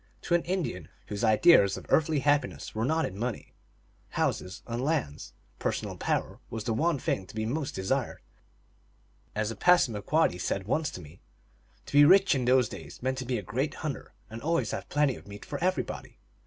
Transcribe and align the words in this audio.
To 0.23 0.33
an 0.33 0.41
Indian, 0.45 0.89
whose 1.09 1.23
ideas 1.23 1.77
of 1.77 1.85
earthly 1.89 2.21
happiness 2.21 2.73
were 2.73 2.85
not 2.85 3.05
in 3.05 3.19
money, 3.19 3.53
houses, 4.09 4.63
and 4.65 4.83
lands, 4.83 5.33
personal 5.59 5.95
power 5.95 6.39
was 6.49 6.63
the 6.63 6.73
one 6.73 6.97
thing 6.97 7.27
to 7.27 7.35
be 7.35 7.45
most 7.45 7.75
desired. 7.75 8.23
As 9.35 9.51
a 9.51 9.55
Passamaquoddy 9.55 10.39
said 10.39 10.63
once 10.65 10.89
to 10.89 11.01
me," 11.01 11.21
To 11.85 11.93
be 11.93 12.03
rich 12.03 12.33
in 12.33 12.45
those 12.45 12.67
days 12.67 13.03
meant 13.03 13.19
to 13.19 13.25
be 13.25 13.37
a 13.37 13.43
great 13.43 13.75
hunter 13.85 14.11
and 14.27 14.41
376 14.41 14.41
THE 14.41 14.41
ALGONQUIN 14.41 14.41
LEGENDS. 14.41 14.45
always 14.47 14.71
have 14.71 14.89
plenty 14.89 15.15
of 15.17 15.27
meat 15.27 15.45
for 15.45 15.59
everybody." 15.63 16.17